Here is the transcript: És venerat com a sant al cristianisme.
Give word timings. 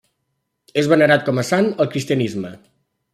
És 0.83 0.89
venerat 0.93 1.27
com 1.27 1.41
a 1.43 1.45
sant 1.51 1.69
al 1.85 1.91
cristianisme. 1.93 2.53